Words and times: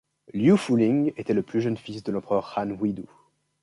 Liu 0.33 0.57
Fuling 0.57 1.13
était 1.15 1.35
le 1.35 1.43
plus 1.43 1.61
jeune 1.61 1.77
fils 1.77 2.01
de 2.01 2.11
l'empereur 2.11 2.53
Han 2.57 2.71
Wudi. 2.71 3.05